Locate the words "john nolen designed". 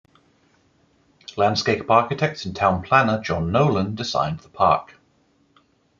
3.21-4.39